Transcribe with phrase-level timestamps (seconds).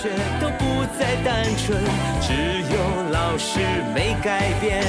[0.00, 1.76] 学都不再单纯，
[2.20, 3.58] 只有老师
[3.92, 4.80] 没改变。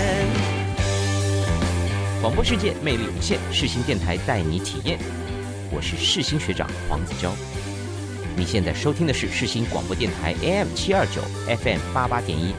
[2.22, 5.00] 广播世界魅力无限，世新电台带你体验。
[5.72, 7.32] 我是世新学长黄子佼。
[8.38, 11.24] 你现在收听的是世新广播电台 AM 七二九
[11.56, 12.54] FM 八八点一。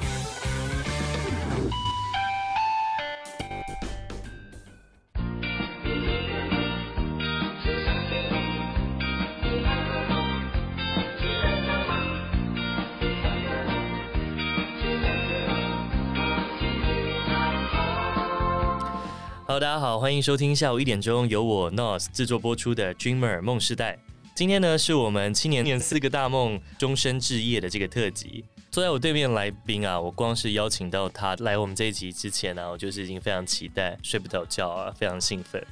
[19.61, 23.95] 大家好，欢迎收听下午一点钟由我 NOS 制作播出的《Dreamer 梦时代》。
[24.35, 28.43] 今天呢，是我们青年念四个大梦，终身置业的这个特辑。
[28.71, 35.63] 坐在我对面来宾啊，我光是邀请到他来我们这一集之前呢、我就是已经非常期待，睡不着觉啊，非常兴奋。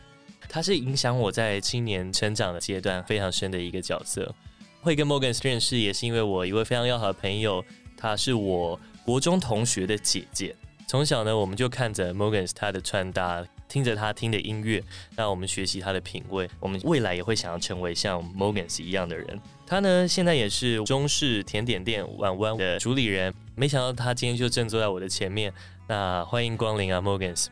[0.50, 4.34] 他是影响我在青年成长的阶段非常深的一个角色。
[4.83, 7.64] 会跟 Morgan 认识，也是因为我一位非常要好的朋友，
[7.97, 10.55] 她是我国中同学的姐姐。
[10.86, 13.42] 从小呢，我们就看着 Morgan 他的穿搭。
[13.69, 14.83] 听着他听的音乐，
[15.14, 16.48] 让我们学习他的品味。
[16.58, 19.38] 我们未来也会想要成为像 Morgans 一样的人。
[19.66, 23.33] 他呢，现在也是中式甜点店晚湾的主理人。
[23.55, 25.52] 没想到他今天就正坐在我的前面。
[25.86, 27.46] 那欢迎光临啊，Morgan's。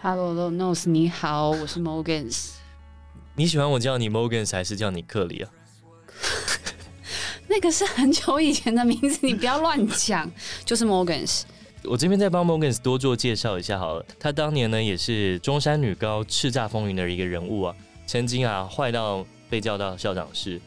[0.00, 2.50] Hello, Nose，你好，我是 Morgans。
[3.34, 5.50] 你喜欢我叫你 Morgans 还是叫你克里啊？
[7.48, 10.30] 那个是很久以前的名字，你不要乱讲。
[10.64, 11.42] 就是 Morgans。
[11.84, 14.04] 我这边再帮 Morgans 多做介绍一下好了。
[14.18, 17.74] 他当年呢也是中山女高叱咤风云的一个人物啊，
[18.06, 20.60] 曾经啊坏到被叫到校长室，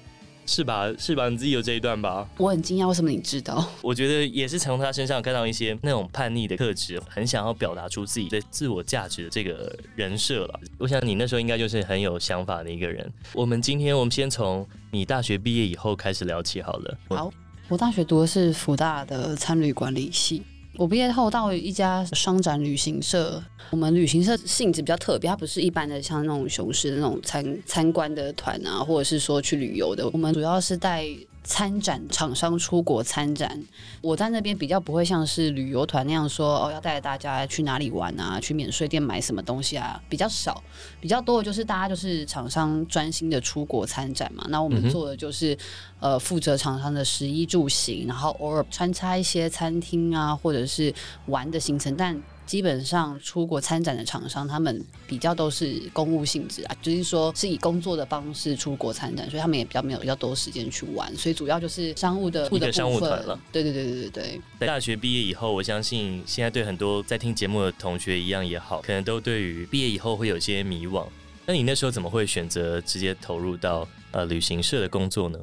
[0.46, 0.92] 是吧？
[1.00, 1.30] 是吧？
[1.30, 2.28] 你自己有这一段吧？
[2.38, 3.66] 我很惊讶，为什么你知道？
[3.82, 10.60] 我觉得也是从他身上看到一些那种叛逆的特质，很想要表达出自己的自我价值的这个人设了。
[10.78, 13.10] 我想你那时候应该就是很有想法的一个人。
[13.34, 16.98] 我们今天我们先从你大学毕业以后开始聊起好了。
[17.10, 17.32] 好，
[17.70, 20.44] 我大学读的是福大的餐旅管理系。
[20.78, 31.06] 我毕业后到一家商展旅行社，我们旅行社性质比较特别，它不是一般的像那种雄狮那种参参观的团啊，或者是说去旅游的，我们主要是带。
[31.46, 33.64] 参展厂商出国参展，
[34.02, 40.62] 我在那边比较不会像是旅游团那样说哦，要带着大家去哪里玩啊，去免税店买什么东西啊，比较少，
[41.00, 44.44] 比较多的就是大家就是厂商专心的出国参展嘛。
[44.50, 45.54] 那我们做的就是、
[46.00, 50.92] 嗯、呃负责厂商的食衣住行，然后偶尔穿插一些餐厅啊或者是
[51.28, 52.20] 玩的行程，但。
[52.46, 63.40] 基本上出国参展的厂商，他们比较都是公务性质啊，就是说是以工作的方式出国参展，所以他们也比较没有比较多时间去玩，所以主要就是商务的一个商务团了。
[63.52, 64.42] 对对对对对对。
[64.60, 71.06] 在大学毕业以后，我相信现在对很多在听节目的同学一样也好，可能都对于毕业以后会有些迷惘。
[71.46, 75.40] 那你那时候怎么会选择直接投入到呃旅行社的工作呢？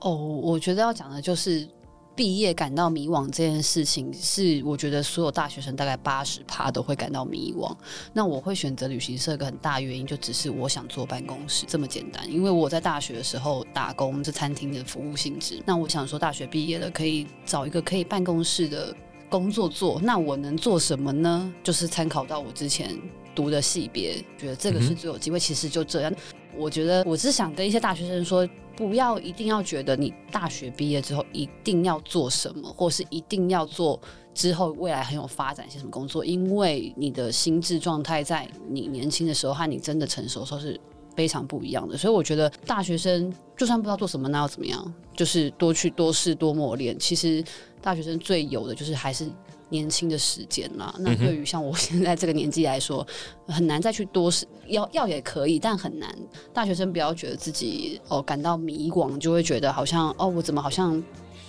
[0.00, 1.66] 哦，我觉得要讲的就是。
[2.14, 7.74] 毕业感到迷惘这件事情，是我觉得所有大学生大概八十趴都会感到迷惘。
[8.12, 12.30] 那我会选择旅行社，一个很大原因就只是我想坐办公室这么简单。
[12.30, 18.94] 因为我在大学的时候打工是餐厅的服务性质，那我想说大学毕业了可以找一个可以办公室的
[19.30, 19.98] 工作做。
[20.02, 21.50] 那我能做什么呢？
[21.64, 22.94] 就是参考到我之前
[23.34, 25.40] 读的系别，觉得这个是最有机会。
[25.40, 26.12] 其实就这样，
[26.54, 28.46] 我觉得我是想跟一些大学生说。
[28.76, 34.00] 不要一定要觉得你大学毕业之后一定要做什么，或是一定要做
[34.34, 40.80] 之后未来很有发展些什么工作，因为你的心智状态在你年轻的时候和你真的成熟的时候是
[41.14, 41.96] 非常不一样的。
[41.96, 44.94] 所以我觉得大学生就算不知道做什么，那要怎么样？
[45.16, 46.98] 就是多去多试多磨练。
[46.98, 47.44] 其实
[47.80, 49.30] 大学生最有的就是还是。
[49.72, 53.04] 年轻的时间啦，那对于像我现在这个年纪来说，
[53.48, 56.14] 很难再去多是，要要也可以，但很难。
[56.52, 60.92] 大学生不要觉得自己哦感到迷惘，就会觉得好像哦我怎么好像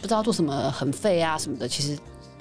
[0.01, 1.67] 不知道做什么很废啊什么的。
[1.67, 1.95] 其实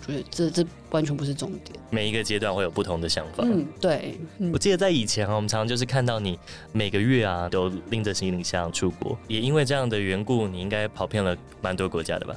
[0.07, 1.79] 觉得这这完全不是重点。
[1.91, 3.43] 每一个阶段会有不同的想法。
[3.45, 4.19] 嗯，对。
[4.39, 6.39] 嗯、我记得在以前啊，我们常常就是看到你
[6.71, 12.37] 每个月啊都拎着行李箱出国，也因为这样的缘故，你应该跑遍了蛮多国家的吧？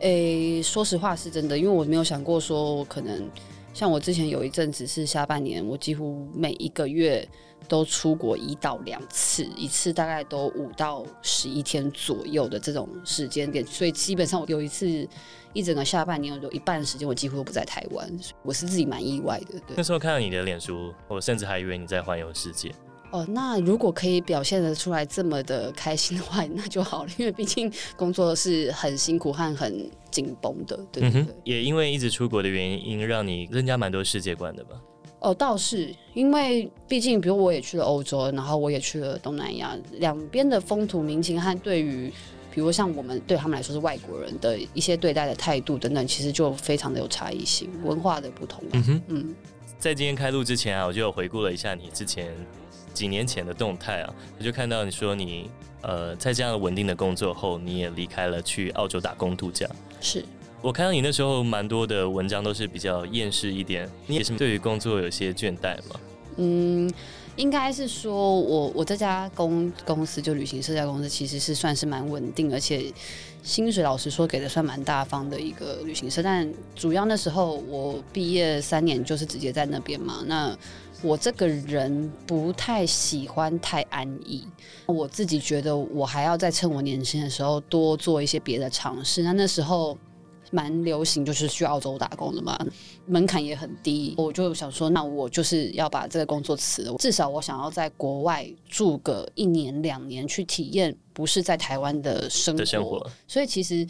[0.00, 3.28] 诶、说实话是真的，因为我没有想过说，我可能
[3.74, 7.26] 像我之前有一阵子是下半年，我几乎每一个月
[7.66, 15.06] 都出国一到两次，一次大概都五到十一天左右的这种时间点，所以基本上我有一次
[15.52, 18.08] 一整个下半年，有一半时间我几乎都不在台湾，
[18.42, 19.58] 我是自己蛮意外的。
[19.66, 22.72] 对，那时候看到你的脸书，我甚至还以为你在环游世界。
[23.10, 27.10] 哦，那如果可以表现得出来这么的开心的话， 那就好了。
[27.16, 31.22] 因为毕竟工作是很辛苦和很紧绷的，对不对？
[31.22, 34.80] 嗯，也因为一直出国的原因，让你增加蛮多世界观的吧？
[35.20, 42.12] 哦，倒是因为毕竟，比如我也去了欧洲，然后我也去了东南亚，两边的风土民情和对于
[42.54, 48.62] 比如像我们对他们来说是外国人的一些对待的态度等等，其实就非常的有差异性，文化的不同。
[48.72, 49.34] 嗯哼，嗯，
[49.78, 52.32] 在今天开录之前啊，我就有回顾了一下你之前
[52.94, 55.50] 几年前的动态啊，我就看到你说你
[55.82, 59.68] 呃在这样稳定的工作后，你也离开了去澳洲打工度假。
[60.00, 60.24] 是
[60.60, 66.00] 我看到你那时候蛮多的文章都是比较厌世一点，你也是对于工作有些倦怠吗？
[66.36, 66.90] 嗯。
[67.38, 72.92] 应该是说我，我这家公公司就旅行社这家公司，其实是算是蛮稳定，而且
[73.44, 76.20] 薪水老实说给的算蛮大方的一个旅行社。
[76.20, 80.54] 但主要那时候我毕业三年就是直接在那边嘛，那
[81.00, 84.44] 我这个人不太喜欢太安逸，
[84.86, 89.22] 我自己觉得我还要再趁我年轻的时候多做一些别的尝试。
[89.22, 89.96] 那那时候。
[90.50, 92.58] 蛮流行，就是去澳洲打工的嘛，
[93.06, 94.14] 门槛也很低。
[94.16, 96.96] 我就想说，那我就是要把这个工作辞了。
[96.98, 102.64] 至少我想要在国外住个一年两年，去体验不是在台湾的生活。
[102.64, 103.10] 生活。
[103.26, 103.86] 所以其实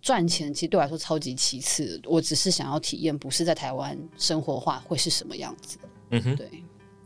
[0.00, 5.78] 赚钱其实对我来说超级其次，我只是想要体验不是在台湾生活化会是什么样子。
[6.10, 6.48] 嗯哼，对。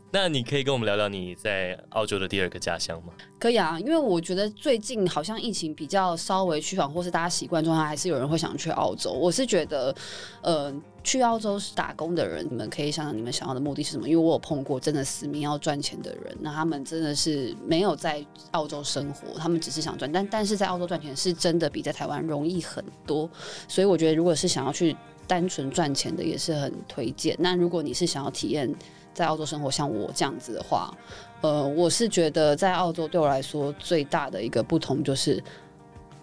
[0.09, 3.11] 那你可以跟我们聊聊你在澳洲的第二个家乡吗？
[3.37, 9.11] 可以啊，因为我觉得最近好像疫情比较稍微趋缓，或是大家习惯状态，还是有人会想去澳洲。
[9.11, 9.93] 我是觉得，
[10.41, 10.73] 呃，
[11.03, 14.07] 去澳洲打工的人，你们可以想想你们想要的目的是什么？
[14.07, 23.29] 因为我有碰过真的死命要赚钱的人，那他们真的是没有在澳洲生活，他们只是想赚，但但是在澳洲赚钱是真的比在台湾容易很多。
[23.67, 24.95] 所以我觉得，如果是想要去
[25.27, 27.35] 单纯赚钱的，也是很推荐。
[27.37, 28.73] 那如果你是想要体验，
[29.13, 30.93] 在澳洲生活，像我这样子的话，
[31.41, 35.43] 呃，我是觉得在澳洲对我来说最大的一个不同就是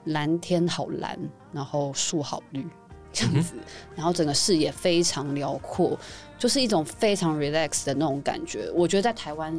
[0.05, 1.19] 蓝天好蓝，
[1.53, 2.65] 然后树好绿
[3.13, 3.55] 这样子，
[3.97, 5.99] 然后整个视野非常辽阔，
[6.39, 8.71] 就是一种非常 relax 的那种感觉。
[8.75, 9.53] 我觉得在台湾，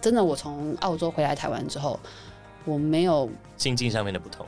[0.00, 1.98] 真的，我从澳洲回来台湾之后，
[2.64, 4.44] 我没有心境上面的不同，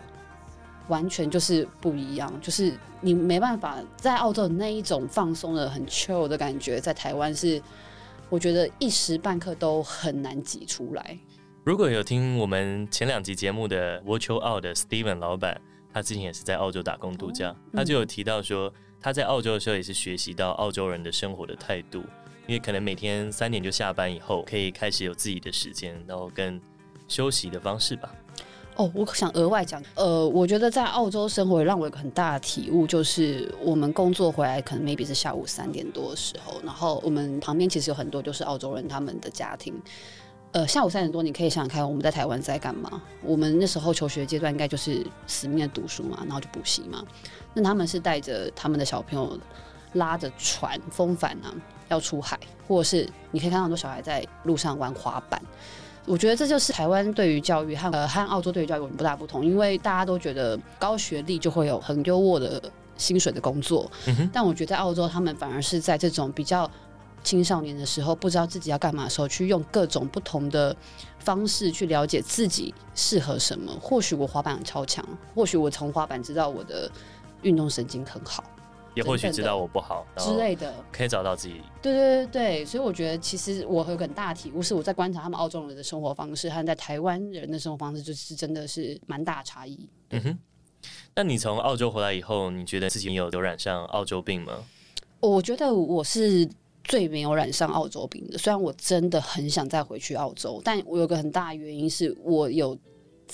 [0.88, 7.62] 完全就是不一样，就是你没办法在澳洲那一种放松的很 chill 的感觉，在台湾是。
[8.30, 11.16] 我觉得一时半刻都很难挤出来。
[11.62, 15.60] 如果有听我们前两集节目的 Virtual Out 的 Steven 老板，
[15.92, 21.98] 他之前也是在澳洲打工度假，嗯、他就有提到说，他在澳洲的时候也是学习到澳洲人的生活的态度，
[22.48, 26.60] 因为可能每天三点就下班以后，可以开始有自己的时间，然后跟
[27.06, 28.12] 休息的方式吧。
[28.76, 39.72] 哦，我想额外讲，呃，我觉得在澳洲生活让我有个很大的体悟，就是我们工作回来可能 maybe 是下午三点多的时候，然后我们旁边其实有很多就是澳洲人他们的家庭，
[40.50, 43.00] 呃，下午三点多你可以想想看我们在台湾在干嘛？
[43.22, 47.00] 我们那时候求学阶段应该就是死命的读书嘛，然后就补习嘛，
[47.54, 49.38] 那他们是带着他们的小朋友
[49.92, 51.54] 拉着船风帆啊
[51.90, 52.36] 要出海，
[52.66, 55.40] 或者是你可以看到很多小孩在路上玩滑板。
[56.06, 62.62] 我觉得这就是台湾对于教育和呃和澳洲对于教育不大不同，因为大家都觉得高学历就会有很优渥的
[62.96, 66.70] 薪水的工作，嗯，但我觉得在澳洲他们反而是在这种比较
[67.22, 70.76] 青少年的时候，不知道自己要干嘛的时候，去用各种不同的
[71.18, 73.72] 方式去了解自己适合什么。
[73.80, 75.02] 或许我滑板很超强，
[75.34, 76.90] 或许我从滑板知道我的
[77.40, 78.44] 运动神经很好。
[78.94, 81.60] 也或许知道我不好之类的，可以找到自己。
[81.82, 89.88] 对对对对，所以我觉得其实我有个很大体悟，是我在观察他们澳洲人的生活方式和在台湾人的生活方式，就是真的是蛮大差异。
[90.10, 90.38] 嗯哼，
[91.14, 94.52] 那你从澳洲回来以后，你觉得自己有有染上澳洲病吗？
[95.20, 96.48] 我觉得我是
[96.84, 102.78] 最没有染上澳洲病的，虽然我真的很想再回去澳洲，但我有个很大的原因是我有。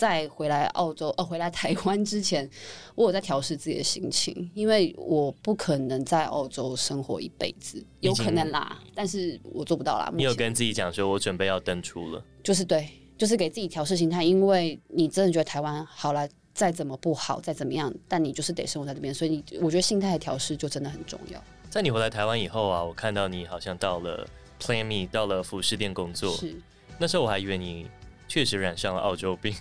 [0.00, 2.48] 在回来澳洲 呃，回来台湾之前，
[2.96, 10.10] 我有在调试自己的心情，因为我不可能在澳洲生活一辈子，有可能啦，但是我做不到啦。
[10.14, 12.88] 你有跟自己讲说，我准备要登出了，就是对，
[13.18, 21.38] 就是给自己调试心态，因为你真的觉得台湾好了，再怎么不好，再怎么样，但你就是得生活在这边，所以你我觉得心态的调试就真的很重要。
[21.68, 24.26] 在你回来台湾以后啊，我看到你好像到了
[24.58, 26.56] Plan Me，到了服饰店工作，是
[26.98, 27.86] 那时候我还以为你。
[28.30, 29.52] 确实染上了澳洲病，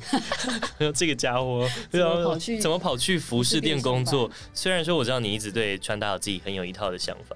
[0.94, 4.30] 这个家伙怎么跑去怎么跑去服饰店工作？
[4.54, 7.36] 虽然说我知道你一直对穿搭有自己很有一套的想法，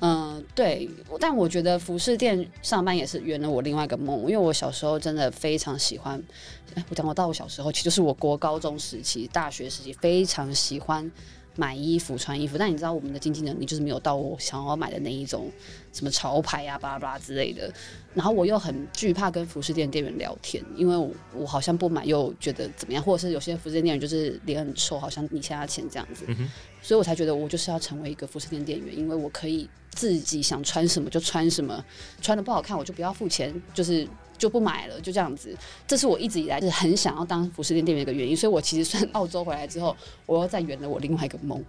[0.00, 0.86] 嗯，对，
[1.18, 6.22] 但我觉得服饰店上班也是圆了我另外一个梦，因为我小时候真的非常喜欢。
[6.90, 11.10] 我讲我到我小时候，其实就是我国高中时期、大学时期非常喜欢
[11.56, 15.50] 买衣服、穿衣服，但你知道我们的经济能力就是没有到我想要买的那一种
[15.92, 17.72] 什么潮牌啊、巴拉巴拉之类的。
[18.12, 26.50] 然后我又很惧怕跟服饰店店员聊天，因为我，我好像不买又觉得怎么样，或者是有些服饰店店员就是脸很臭，好像你欠他钱这样子，嗯，
[26.82, 31.84] 所以我才觉得我就是要成为一个服饰店店员，因为我可以自己想穿什么就穿什么，
[32.20, 35.56] 穿的不好看我就不要付钱，就是就不买了，就这样子。
[35.86, 41.62] 这是我一直以来是很想要当服饰店店员的一个原因，所以我其实算澳洲回来之后，我又再圆了我另外一个梦。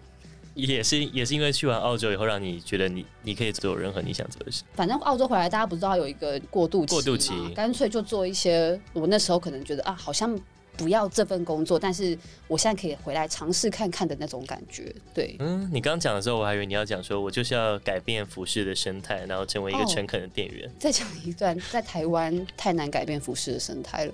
[0.54, 4.64] 也是也是因为去完澳洲以后，让你觉得你你可以做任何你想做的事。
[4.74, 10.34] 反正澳洲回来，大家不知道有一个过渡期，过渡期，干脆就做一些我那时候可能觉得啊，好像
[10.78, 12.18] 不要这份工作，但是
[12.48, 14.94] 我现在可以回来尝试看看的那种感觉。
[15.14, 20.68] 对，嗯，你刚刚讲的时候，我还以为你要讲说，我就是要改变服饰的生态，然后成为一个诚恳的店员。
[20.68, 24.14] 哦，再讲一段， 在台湾太难改变服饰的生态了，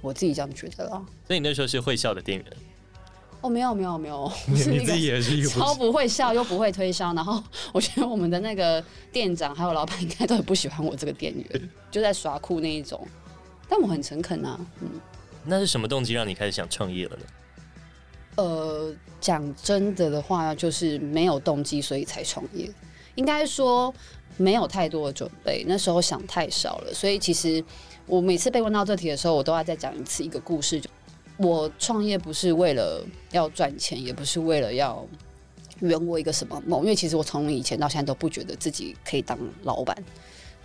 [0.00, 1.04] 我自己这样觉得啦。
[1.26, 2.46] 所以你那时候是会笑的店员。
[3.40, 7.40] 哦，没有没有没有， 你自己也是一个超不会笑又不会推销，然后
[7.72, 13.06] 我觉得我们的那个店长还有老板应该都很不喜欢我这个店员，就在耍酷那一种。
[13.68, 14.88] 但我很诚恳啊，嗯。
[15.44, 17.22] 那是什么动机让你开始想创业了呢？
[18.36, 22.70] 呃，讲真的的话，就是没有动机，所以才创业。
[23.16, 23.92] 应该说
[24.36, 27.64] 没有太多的准备，那时候想太少了，所以其实
[28.06, 30.80] 我每次被问到这题的时候，我都要再讲一次一个故事。
[30.80, 30.88] 就
[31.36, 35.04] 我创业不是为了要赚钱，也不是为了要
[35.80, 39.96] 圆我一个什么梦，因为其实我从以前到现在都不觉得自己可以当老板，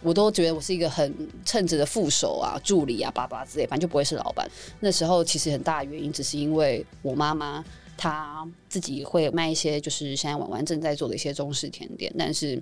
[0.03, 1.11] 我都觉得我是一个很
[1.45, 4.47] 称职的副手啊、助理啊、爸爸之类，反正就不会是老板。
[4.81, 7.63] 那时候其实很大的原因，只是因为我妈妈
[7.97, 12.61] 她自己会卖一些，就是现在婉婉正在做的一些中式甜点，但是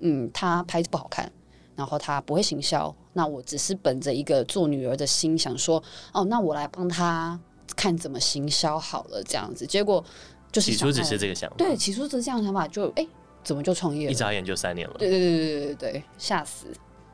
[0.00, 1.32] 嗯，她拍子不好看。
[1.76, 7.36] 然后她不会行销，那我只是本着一个做女儿的心想说，哦，那我来帮她
[7.74, 9.66] 看怎么行销好了，这样子。
[9.66, 10.04] 结果
[10.52, 13.04] 就是起初只是这个想法，对，起初只是这样想法，就哎，
[13.44, 14.12] 怎么就创业了？
[14.12, 14.94] 一眨眼就三年了。
[14.98, 16.66] 对对对对对对对，吓死！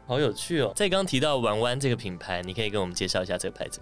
[0.07, 0.73] 好有趣哦。
[0.75, 3.81] 在刚提到玩玩这个品牌，你可以跟我们介绍一下这个牌子。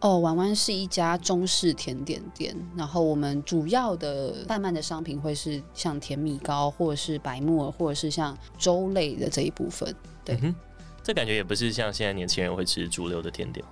[0.00, 9.94] 哦，婉婉是一家中式甜点店，然后我们主要的贩卖的商品会是像甜米糕，或者是白木耳，或者是像粥类的这一部分。
[10.24, 10.54] 对，嗯、
[11.02, 13.62] 这感觉也不是像现在年轻人会吃主流的甜点，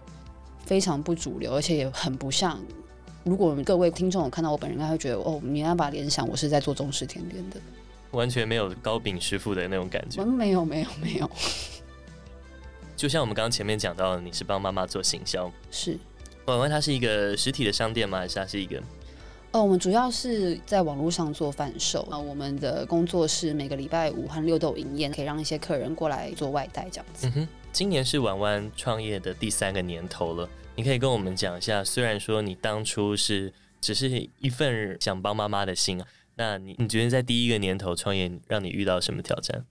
[0.66, 2.61] 非常不主流，而且也很不像。
[3.28, 7.61] 如果各位听众有看到我本人，应该会觉得哦，你要把联想我是在做中式甜点的，
[8.12, 10.25] 完全没有糕饼师傅的那种感觉。
[10.25, 11.30] 没有，没有，没有。
[12.97, 15.99] 就像我们刚刚前面讲到的，你是帮妈妈做行销，是。
[16.47, 18.18] 婉婉它是一个实体的商店吗？
[18.18, 18.82] 还是它是一个？
[19.52, 22.18] 哦，我们主要是在网络上做贩售啊。
[22.18, 27.26] 我们的工作室每个礼拜五和六都营业，可以让一些客人过来做外带这样子。
[27.28, 31.82] 嗯哼，今年是婉婉创业的第三个年头了，你可以跟我们讲一下。
[31.82, 34.08] 虽然说你当初是只是
[34.38, 36.06] 一份想帮妈妈的心啊，
[36.37, 39.64] 那你你觉得在第一个年头创业，让你遇到什么挑战？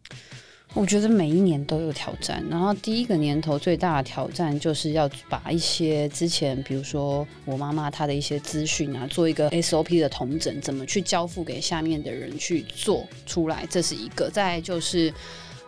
[0.73, 14.29] 我觉得每一年都有挑战，然后第一个年头最大的挑战就是要把一些之前，比如说我妈妈她的一些资讯啊，做一个 SOP 的统整，怎么去交付给下面的人去做出来，这是一个。
[14.29, 15.11] 再就是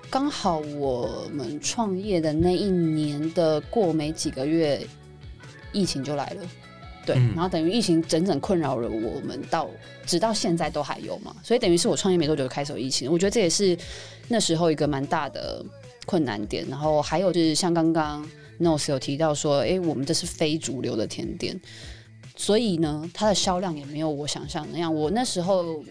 [0.09, 4.85] 刚好我们创业的那一年的过没几个月，
[5.71, 6.41] 疫情就来了。
[7.05, 9.67] 对，然后等于疫情整整困扰了我们到
[10.05, 13.75] 直到现在都还有嘛，所以等于是我创业没多久就开始有疫情，我觉得这也是
[14.27, 15.65] 那时候一个蛮大的
[16.05, 16.63] 困难点。
[16.69, 18.23] 然后还有就是像刚刚
[18.59, 21.59] Nose 有提到说，哎，我们这是非主流的甜点，
[22.35, 24.93] 所以呢，它的销量也没有我想象那样。
[24.93, 25.81] 我那时候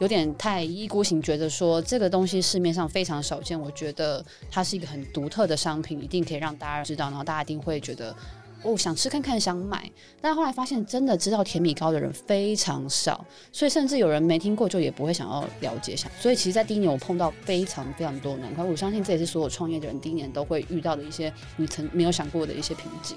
[0.00, 8.14] 有点太一意孤行，觉得说这个东西市面上非常少见，我觉得它是一个很独特的商品，一定可以让大家知道，然后大家一定会觉得。
[8.62, 15.94] 我、哦、想吃看看，想买，但后来发现真的知道甜米糕的人非常少，所以甚至有人没听过就也不会想要了解。
[15.94, 23.16] 想，所以其实，在第一年我碰到非常非常多的难关，我相信这也是所有创业的人第一年都会遇到的一些你曾没有想过的一些瓶颈。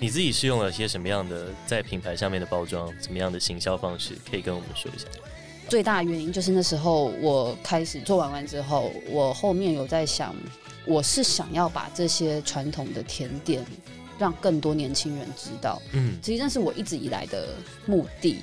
[0.00, 5.06] 你自己是用了些什么样的在品牌上面的包装，怎么样的行销方式，可以跟我们说一下？
[5.68, 10.34] 最大的原因就是那时候我开始做完完之后，我后面有在想，
[10.84, 13.64] 我是想要把这些传统的甜点。
[14.18, 17.54] 让更多年轻人知道，嗯，其实这是我一直以来的
[17.86, 18.38] 目的。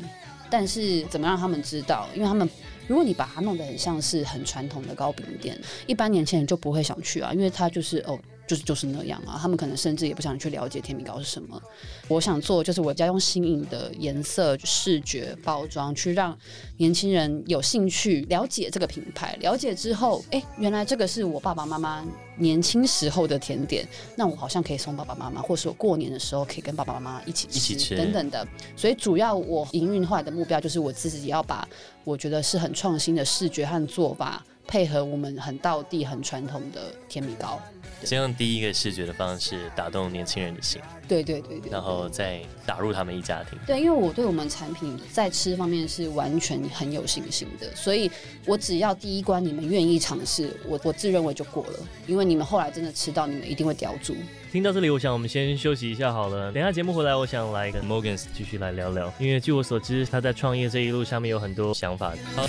[0.51, 2.07] 但是怎么让他们知道？
[2.15, 2.49] 因为他们，
[2.87, 8.19] 如果你把它弄得很像是很传统的糕饼店，一般年轻人就不会想去啊，因为他就是哦。
[8.49, 11.61] 就是就是那样啊，他们可能甚至也不想去了解甜品糕是什么。
[12.07, 16.35] 我想做就是我家用新颖的颜色、视觉包装，去让
[16.77, 19.37] 年轻人有兴趣了解这个品牌。
[19.39, 22.03] 了解之后，哎、欸，原来这个是我爸爸妈妈
[22.37, 28.47] 年轻时候的甜点，那我好像可以送爸爸妈妈，或是我过年的时候可以跟爸爸妈妈一起吃，一起吃等等的。
[28.75, 31.69] 所以主要我营运后来的目标就是我自己要把
[32.03, 34.43] 我觉得是很创新的视觉和做法。
[34.69, 37.59] 配合我们很道地、很传统的甜米糕。
[38.03, 43.57] 先用第一个视觉的方式打动年轻人的心，对对对对，然后再打入他们一家庭。
[43.65, 48.09] 对，因为我对我们产品在吃方面是完全很有信心的，所以
[48.45, 51.79] 我只要第一关你们愿意尝试，我我自认为就过了。
[52.05, 54.15] 因为你们后来真的吃到，你们一定会叼住。
[54.51, 56.51] 听到这里，我想我们先休息一下好了。
[56.53, 62.13] 等一下节目回来，我想来跟 Morgans 继续来聊聊，因为据我所知，他在创业这一路上面有很多想法。
[62.35, 62.47] 好。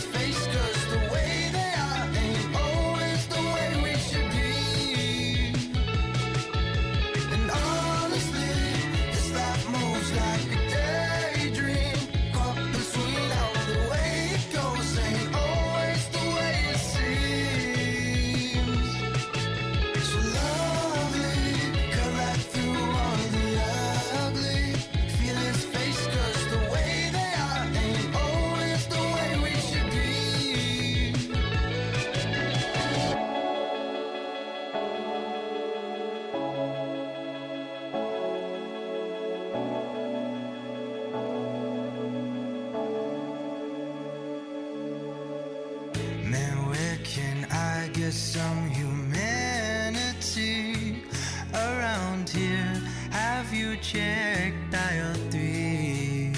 [53.91, 56.33] projectile 3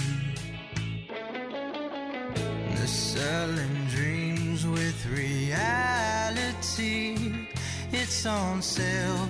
[2.86, 5.56] selling dreams with reality
[7.92, 9.21] It's on sale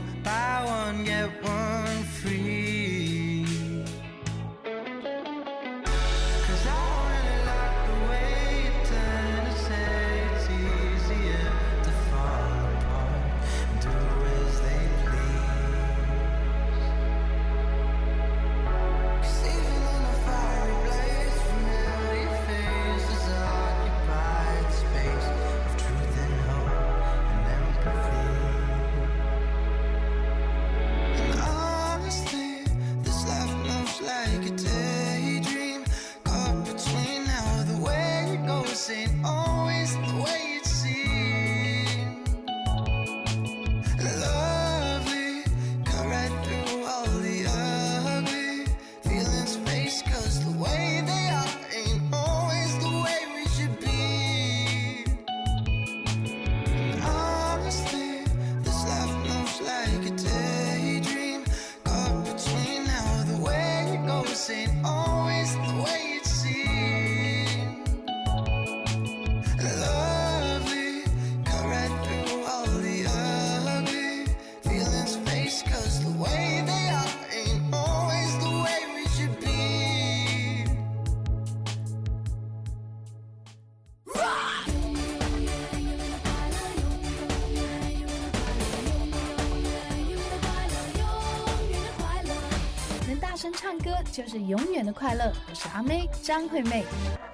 [94.13, 95.33] 就是永远的快乐。
[95.49, 96.85] 我是阿妹张惠妹。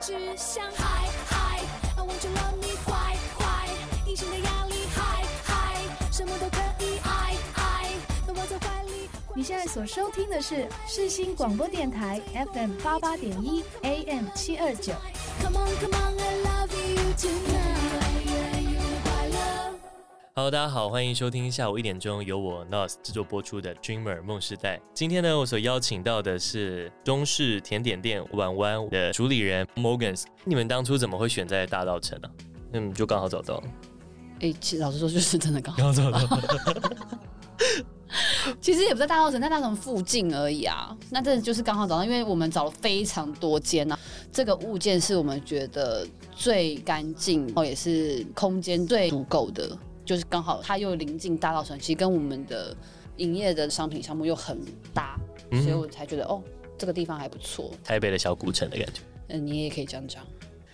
[0.01, 1.59] 只想嗨嗨
[1.97, 3.69] ，I want to love me 坏坏，
[4.07, 7.91] 隐形的压力嗨嗨，什么都可以爱爱，
[8.25, 9.11] 都抱在怀里。
[9.35, 12.21] 你现在所收听的是世新广播电台
[12.55, 14.93] FM 八八点一 AM 七二九。
[15.43, 17.78] Come on, come on, I love you tonight.
[20.39, 24.81] Hello，大家好，欢迎收听下午一点钟由我 NOS 制作播出的 Dreamer 梦时代。
[24.95, 30.27] 今天呢，我所邀请到的是中式甜点店晚湾的主理人 Morgans。
[30.45, 32.31] 你们当初怎么会选在大稻城呢？
[32.75, 33.61] 嗯，就刚好找到。
[34.35, 36.21] 哎、欸，其实老实说，就是真的刚好找到。
[38.61, 40.97] 其实也不在大道城，在大稻埕附近而已啊。
[41.11, 43.99] 那这就是刚好找到，因为我们找了非常多间啊。
[44.31, 49.77] 这个物件是我们觉得最干净，然后也是空间最足够的。
[50.09, 52.75] 就是刚好，它又临近大稻城，其实跟我们的
[53.19, 54.59] 营业的商品项目又很
[54.95, 56.43] 搭，嗯、所以我才觉得哦，
[56.79, 57.71] 这个地方还不错。
[57.85, 59.03] 台北的小古城的感觉。
[59.29, 60.25] 嗯，你也可以这样讲。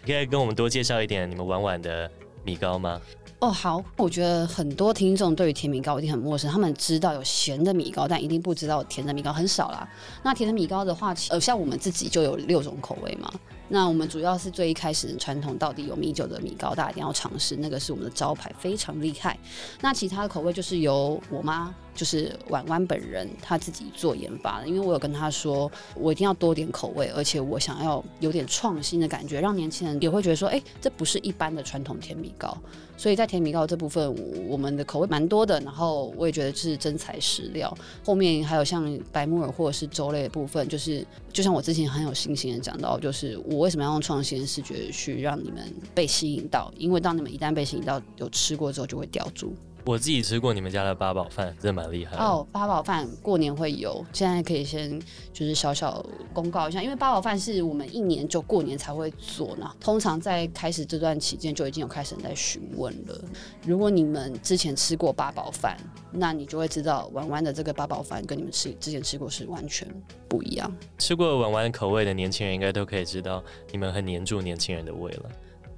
[0.04, 2.08] 你可以跟我们多介绍一点你们晚晚的
[2.44, 3.00] 米糕吗？
[3.40, 3.82] 哦，好。
[3.96, 9.88] 我觉得很多听众对于甜米糕一定很陌生，他们知道有咸的米糕，但一定不知道甜的米糕很少啦。
[10.22, 13.32] 那甜的米糕的话，呃，像我们自己就有六种口味嘛。
[13.66, 19.38] 那我们主要是最一开始传统到底有米酒的米糕，大家一定要尝试，那个是我们的招牌，非常厉害。
[19.80, 24.68] 那其他的口味就是由我妈，就是婉婉本人，她自己做研发的。
[24.68, 32.56] 因为我有跟她说，我一定要多点口味，而且我想要有点创新的感觉，让年轻人也会觉得说，哎，这不是一般的传统甜米糕。
[32.96, 34.14] 所以在甜米糕这部分，
[34.48, 35.58] 我们的口味蛮多的。
[35.60, 37.76] 然后我也觉得是真材实料。
[38.04, 46.72] 后面还有像白木耳或者是粥类的部分，就是就像我之前很有信心的讲到，就是我为什么要用创新视觉去让你们被吸引到？
[46.78, 49.52] 因为当你们一旦被吸引到，有吃过之后就会吊住。
[49.86, 52.46] 我自己吃过你们家的八宝饭，真的蛮厉害哦。
[52.50, 54.98] 八宝饭过年会有，现在可以先
[55.30, 59.70] 就是小小公告一下，因为八宝饭是我们一年就过年才会做呢。
[59.78, 63.24] 通常在开始这段期间就已经有开始在询问了。
[63.66, 65.76] 如果你们之前吃过八宝饭，
[66.10, 69.86] 那你就会知道婉婉的这个八宝饭跟你们吃之前吃过是完全
[70.26, 70.74] 不一样。
[70.96, 75.30] 吃过婉婉口味的年轻人应该都可以知道，你们很黏住年轻人的胃了。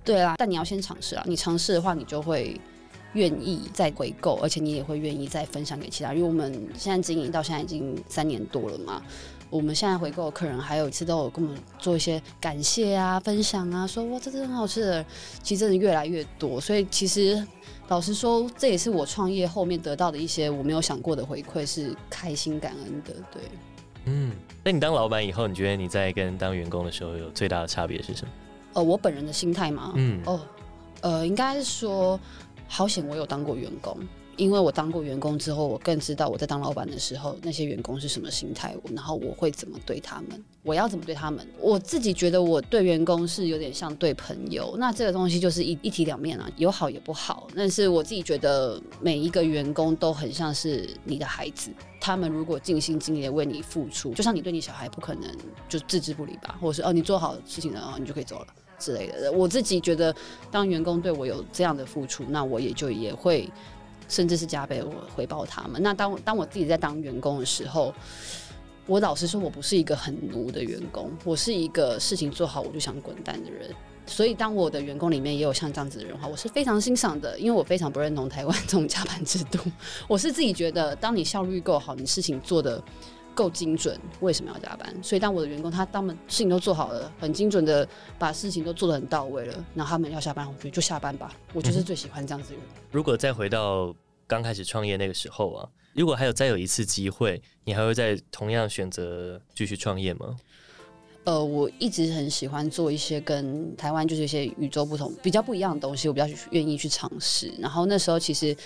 [0.05, 2.61] 对啦，但你要先尝试啊，你尝试的话，你就会。
[3.17, 9.03] 愿意再回购，而且你也会愿意再分享给其他，因为我们现在经营到现在已经三年多了嘛。
[9.49, 15.07] 我们现在回购的客人还有一次都有跟我们做一些感谢啊、分享啊，说哇，这真的很好吃的，
[15.43, 16.61] 其实真的越来越多。
[16.61, 17.43] 所以其实
[17.87, 23.15] 老实说，这也是我创业后面得到的一些我没有想过的回馈，是开心感恩的。
[23.33, 23.43] 对，
[24.07, 24.33] 嗯，
[24.65, 28.33] 那你当老板以后，你觉得你在跟当员工的时候有最大的差别是什么？
[28.75, 29.93] 呃，我本人的心态嘛？
[29.95, 30.41] 嗯，哦，
[31.03, 32.19] 呃，应该是说。
[32.69, 33.97] 好险，我有当过员工，
[34.37, 41.47] 因为我当过员工之后，我更知道我在当老板的时候，那些员工是什么心态，然后我会怎么对他们，我要怎么对他们。
[41.61, 47.49] 我自己觉得我对员工是有点像对朋友，那这个东西就是一一体两面啊，有好也不好。
[47.55, 55.31] 但是我自己觉得每一个员工都很像是你的孩子，他们如果尽心尽力的为你付出，就像你对你小孩不可能
[55.69, 58.47] 就置之不理吧，或者是哦你做好事情了，然后你就可以走了。
[58.79, 60.15] 之类的，我自己觉得，
[60.51, 63.49] 当员工对我有这样的付出，那我也就也会，
[64.09, 65.83] 甚至是加倍我回报他们。
[65.83, 67.95] 那当当我自己在当员工的时候，
[68.87, 73.71] 我老实说，我不是一个很奴的员工，我是一个事情做好我就想滚蛋的人。
[74.09, 79.59] 所以，当我的员工里面也有像这样子的人的话，我是非常欣赏的，因为我非常不认同台湾这种加班制度。
[80.07, 82.81] 我是自己觉得，当你效率够好，你事情做的。
[83.37, 84.93] 够精准，为什么要加班？
[85.03, 87.87] 所以当我的员工他他们事情都做好了，很精准的
[88.19, 91.33] 把事情都做得很到位了，那他们要下班，我觉得就下班吧。
[91.53, 92.55] 我就是最喜欢这样子。
[92.91, 93.95] 如果再回到
[94.27, 100.35] 刚开始创业那个时候啊，如果还有再有一次机会，你还会再同样选择继续创业吗？
[101.25, 107.53] 呃，我一直很喜欢做一些跟台湾就是一些与众不同、比较不一样的东西，我比较愿意去尝试。
[107.59, 108.57] 然后那时候其实。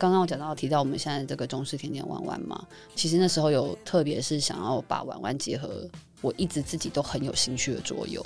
[0.00, 5.86] 刚刚我讲到提到我们现在这个中式甜点玩玩嘛，其实那时候有特别是想要把玩玩结合，
[6.22, 8.24] 我一直自己都很有兴趣的桌游，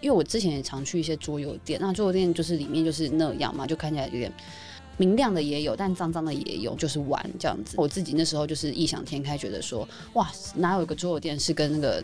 [0.00, 4.32] 因为我之前也常去一些桌游店，那桌游店就是里面就是那样嘛，就看起来有点
[4.96, 7.76] 明亮的也有，但脏脏的也有，就是玩这样子。
[7.78, 12.02] 我自己那时候就是异想天开，觉得说哇，哪有一个桌游店是跟那个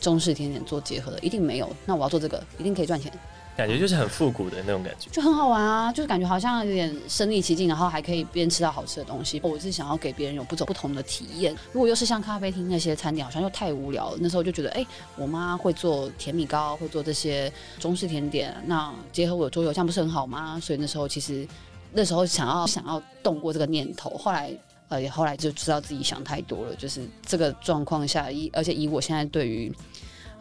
[0.00, 1.18] 中式甜点做结合的？
[1.18, 3.12] 一定没有，那我要做这个，一定可以赚钱。
[3.54, 5.92] 感觉就是很复古的那种感觉，就很好玩啊！
[5.92, 9.38] 就是感觉好像有点身临其境，然后还可以边吃到好吃的东西。
[9.44, 11.54] 我是想要给别人有不走不同的体验。
[11.70, 14.16] 如果又是像咖啡厅那些餐点，好像又太无聊了。
[14.20, 14.86] 那时候就觉得，哎、
[15.16, 20.58] 我妈会做甜米糕，会做这些中式甜点，那结合我的桌游，这样不是很好吗？
[20.58, 21.46] 所以那时候其实
[21.92, 24.50] 那时候想要想要动过这个念头，后来
[24.88, 26.74] 呃，也后来就知道自己想太多了。
[26.76, 29.70] 就是这个状况下，以而且以我现在对于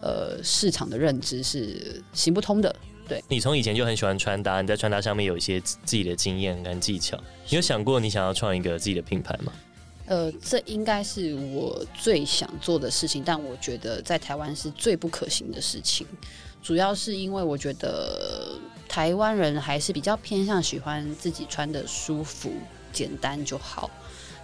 [0.02, 2.74] 呃市场的认知是行不通的。
[3.08, 7.18] 对，你从以前就很喜欢穿搭，你在穿搭上面有一些自己的经验跟技巧。
[7.50, 9.52] 你有想过你想要创一个自己的品牌吗？
[10.08, 16.06] 呃，这应该是我最想做的事情，但我觉得在台湾是最不可行的事情。
[16.62, 22.52] 主要是因为我觉得台湾人还是比较偏向喜欢自己穿的舒服、
[22.92, 23.90] 简单就好。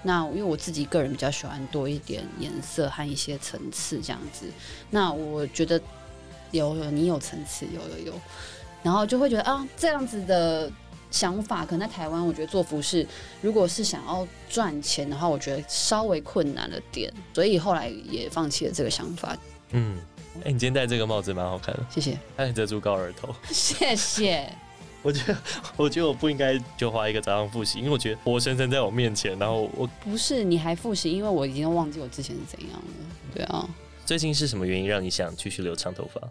[0.03, 4.45] 那因为我自己个人比较喜欢多一点颜色和一些层次这样子。
[4.89, 5.81] 那我觉得
[6.51, 8.13] 有有你有层次，有有有。
[8.83, 10.71] 然后就会觉得啊，这样子的
[11.11, 13.05] 想法可能在台湾，我觉得做服饰，
[13.41, 19.35] 如果是想要赚钱的话，我觉得稍微困难了点，所以后来也放弃了这个想法。
[19.71, 19.97] 嗯，
[20.37, 22.17] 哎、欸，你今天戴这个帽子蛮好看的，谢谢。
[22.53, 24.49] 遮住高额头， 谢谢。
[25.03, 25.37] 我觉得，
[25.77, 32.85] 我觉得我不应该就花一个早上复习，因为我觉得活生生在我面前，然后我不是你还复习，因为我已经忘记我之前是怎样了。
[33.33, 33.67] 对啊，
[34.07, 36.21] 最近是什么原因让你想继续留长头发？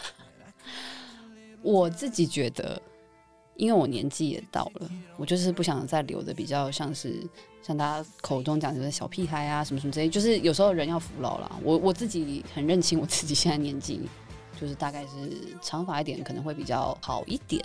[1.60, 2.80] 我自己觉得，
[3.54, 7.22] 因为我年纪也到了，我就是不想再留的比较像是
[7.62, 11.60] 像大家口中讲的小屁孩啊什么什么之类，就是有时候人要服老了。
[11.62, 14.08] 我我自己很认清我自己现在年纪，
[14.58, 17.62] 就是大概是长发一点可能会比较好一点。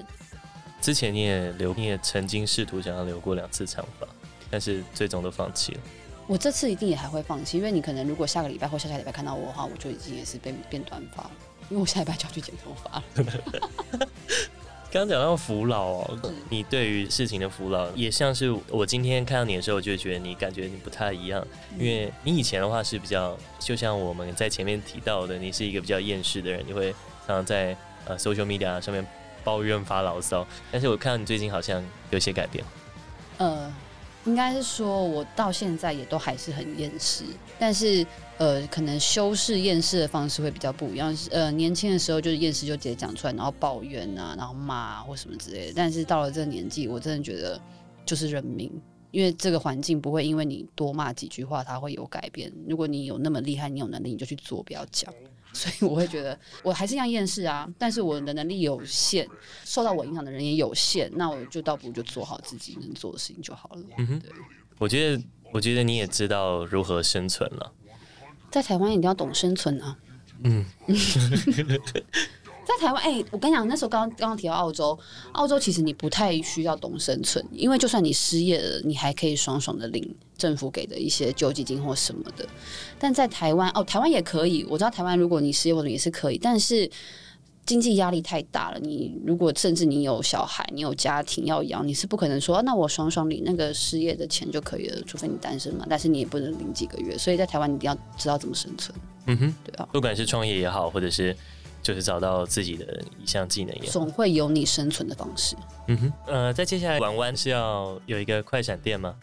[0.82, 4.06] 之前你也留，你也曾经试图想要留过两次长发，
[4.52, 5.80] 但是最终都放弃了。
[6.28, 11.32] 我这次一定也还会放弃，因为你可能如果下个礼拜或下下礼拜看到我的话，我就已经也是变变短发了。
[11.70, 14.08] 因为我下礼拜就要去剪头发了，
[14.92, 21.46] 刚讲到服老哦，你对于事情的服老，也像是我今天看到你的时候，我就觉得你感觉你不太一样，
[21.78, 26.92] 因为你以前的话是比较，就像我们在前面提到的，你是一个比较厌世的人，你会
[27.26, 29.06] 常常在呃 social media 上面
[29.44, 32.64] 抱怨发牢骚，但是我看到你最近好像有些改变。
[33.38, 33.74] 呃，
[34.26, 37.24] 应该是说我到现在也都还是很厌世，
[37.58, 38.06] 但是。
[38.38, 41.18] 呃，可能修饰厌世的方式会比较不一样。
[41.32, 45.74] 呃，年轻的时候就是厌世就直接讲出来，然后抱怨啊，然后骂啊或什么之类的。
[45.74, 47.58] 但是到了这个年纪，我真的觉得
[48.06, 48.70] 就是认命，
[49.12, 52.52] 因为这个环境不会因为你多骂几句话，它会有改变。
[52.68, 55.14] 如果你有那么厉害，你有能力，你就去做，不要讲。
[55.56, 59.26] 所以我会觉得我还是一样厌世啊，但是我的能力有限，
[59.64, 63.82] 受到我影响的人也有限，那我就倒不如就做好自己能做的事情就好了。
[63.98, 64.30] 嗯哼，对，
[64.78, 67.72] 我觉得，我觉得你也知道如何生存了。
[68.52, 69.98] 在台湾一定要懂生存啊！
[70.44, 70.66] 嗯，
[72.76, 74.98] 在台湾，哎、欸，我跟你讲，那时候刚刚刚提到澳洲，
[75.32, 82.48] 澳洲其实你不太需要懂生存，因为就算你失业了，你还可以爽爽的领政府给的一些救济金或什么的。
[83.00, 86.90] 但在台湾，哦，台湾也可以，我知道台湾如果你失业或者也是可以，但是。
[87.66, 95.84] 经济压力太大了，你如果甚至你有小孩，你有家庭要养，你是不可能说，啊、那我爽爽领那个失业的钱就可以了，除非你单身嘛。
[95.90, 98.96] 但是你也不能领几个月，所以在台湾你一定要知道怎么生存。
[99.26, 101.36] 嗯哼，对啊，不管是创业也好，或者是
[101.86, 105.56] 就是找到自己的一项技能也好，总会有你生存的方式。
[105.88, 109.14] 嗯哼，呃，在接下来玩弯是要有一个快闪店吗？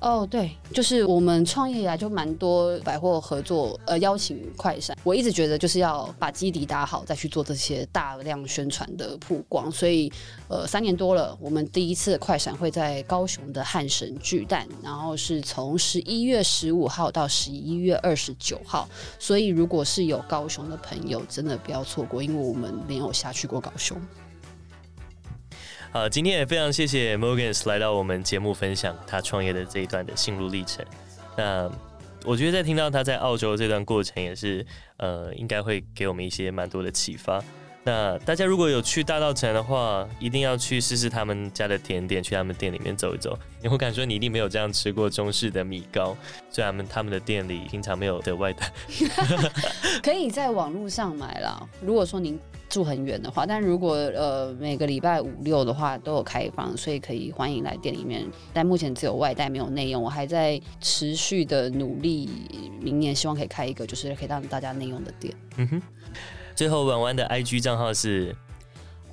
[0.00, 4.96] 哦，对，就是我们创业以来就蛮多百货合作，呃，邀请快闪。
[5.04, 9.70] 我一直觉得就是要把基底打好，再去做这些大量宣传的曝光。
[9.70, 10.10] 所以，
[10.48, 18.88] 呃，三年多了，我们第一次快闪会在高雄的汉神巨蛋，然后是从十一月十五号到十一月二十九号。
[19.18, 24.00] 所以，如果是有高雄的朋友，真的不要错过，因为我们没有下去过高雄。
[25.92, 30.84] 好，今天也非常谢谢 Morgans 来到我们节目分享他创业的这一段的心路历程。
[31.36, 31.68] 那
[32.24, 34.64] 我觉得在听到他在澳洲这段过程，也是
[34.98, 37.42] 呃，应该会给我们一些蛮多的启发。
[37.82, 43.36] 那大家如果有去大稻城的话，一定要去试试他们家的甜点，去他们店里面走一走。
[43.60, 46.16] 你会感觉你一定没有这样吃过中式的米糕，
[46.52, 48.72] 虽然他们他们的店里平常没有的外带，
[50.04, 51.60] 可以在网络上买啦。
[51.82, 52.38] 如果说您。
[52.70, 58.24] 住很远的话，但如果呃每个礼拜五六的话都有开放，所以可以欢迎来店里面。
[58.54, 62.30] 但目前只有外带没有内用，我还在持续的努力，
[62.80, 65.34] 明年希望可以开一个，就是可以让大家内用的店。
[65.56, 65.82] 嗯哼。
[66.54, 68.34] 最后婉婉的 IG 账号是？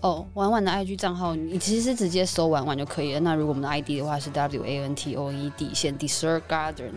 [0.01, 3.19] 哦，婉婉的 IG 账号，你其实是直接搜婉婉就可以了。
[3.21, 6.91] 那如果我们的 ID 的话是 W A N T O E 底线 Dessert Garden，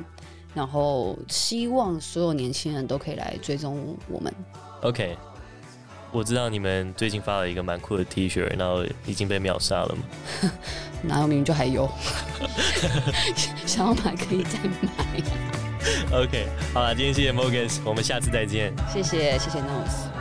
[0.52, 4.30] 然后希望所有年轻人都可以来追踪我们。
[4.82, 5.16] OK。
[6.12, 10.50] 我知道你们最近发了一个蛮酷的 T 恤，然后已经被秒杀了嘛？
[11.02, 11.90] 哪有明明就还有，
[13.64, 14.88] 想要买可以再买。
[16.12, 18.72] OK，好了，今天谢谢 Morgans，我们下次再见。
[18.92, 20.19] 谢谢谢谢 Nose。